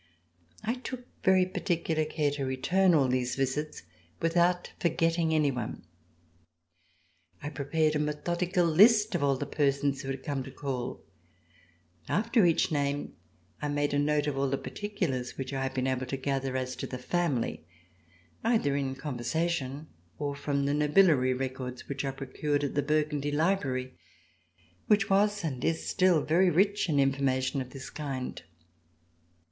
I 0.63 0.73
took 0.73 1.05
very 1.23 1.45
particular 1.45 2.05
care 2.05 2.31
to 2.31 2.43
return 2.43 2.95
all 2.95 3.07
these 3.07 3.35
visits 3.35 3.83
without 4.19 4.71
forgetting 4.79 5.31
any 5.31 5.51
one. 5.51 5.83
I 7.43 7.49
prepared 7.49 7.95
a 7.95 7.99
methodical 7.99 8.65
list 8.65 9.13
of 9.13 9.21
all 9.23 9.37
the 9.37 9.45
persons 9.45 10.01
who 10.01 10.09
had 10.09 10.23
come 10.23 10.41
to 10.41 10.49
call. 10.49 11.03
After 12.09 12.43
each 12.45 12.71
name 12.71 13.13
I 13.61 13.67
made 13.67 13.93
a 13.93 13.99
note 13.99 14.25
of 14.25 14.39
all 14.39 14.49
the 14.49 14.57
par 14.57 14.73
ticulars 14.73 15.37
which 15.37 15.53
I 15.53 15.61
had 15.61 15.75
been 15.75 15.85
able 15.85 16.07
to 16.07 16.17
gather 16.17 16.57
as 16.57 16.75
to 16.77 16.87
the 16.87 16.97
family, 16.97 17.67
either 18.43 18.75
in 18.75 18.95
conversation 18.95 19.85
or 20.17 20.35
from 20.35 20.65
the 20.65 20.73
nobiliary 20.73 21.35
records 21.39 21.87
which 21.87 22.03
I 22.03 22.09
procured 22.09 22.63
at 22.63 22.73
the 22.73 22.81
Burgundy 22.81 23.29
Library 23.31 23.93
which 24.87 25.11
was, 25.11 25.43
and 25.43 25.63
is 25.63 25.87
still, 25.87 26.23
very 26.23 26.49
rich 26.49 26.89
in 26.89 26.99
information 26.99 27.61
of 27.61 27.69
this 27.69 27.91
kind. 27.91 28.41